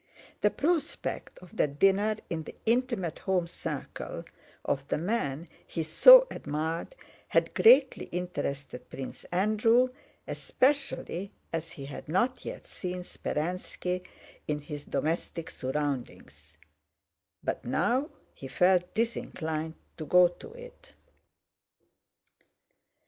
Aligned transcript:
The 0.41 0.49
prospect 0.49 1.37
of 1.43 1.55
that 1.57 1.77
dinner 1.77 2.15
in 2.27 2.41
the 2.45 2.55
intimate 2.65 3.19
home 3.19 3.45
circle 3.45 4.23
of 4.65 4.87
the 4.87 4.97
man 4.97 5.47
he 5.67 5.83
so 5.83 6.25
admired 6.31 6.95
had 7.27 7.53
greatly 7.53 8.05
interested 8.05 8.89
Prince 8.89 9.25
Andrew, 9.25 9.89
especially 10.27 11.33
as 11.53 11.73
he 11.73 11.85
had 11.85 12.09
not 12.09 12.43
yet 12.43 12.65
seen 12.65 13.03
Speránski 13.03 14.03
in 14.47 14.57
his 14.61 14.85
domestic 14.85 15.51
surroundings, 15.51 16.57
but 17.43 17.63
now 17.63 18.09
he 18.33 18.47
felt 18.47 18.95
disinclined 18.95 19.75
to 19.97 20.05
go 20.07 20.29
to 20.29 20.51
it. 20.53 20.93